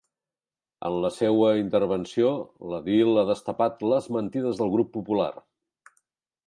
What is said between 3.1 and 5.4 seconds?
ha destapat les “mentides” del grup popular.